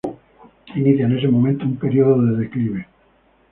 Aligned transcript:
Inicia 0.73 1.05
en 1.05 1.15
ese 1.19 1.27
momento, 1.27 1.63
un 1.63 1.77
período 1.77 2.19
de 2.23 2.37
declive. 2.43 2.87